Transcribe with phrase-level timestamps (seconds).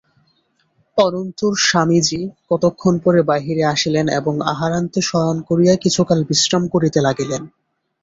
[0.97, 7.41] অনন্তর স্বামীজী কতক্ষণ পরে বাহিরে আসিলেন এবং আহারান্তে শয়ন করিয়া কিছুকাল বিশ্রাম করিতে লাগিলেন।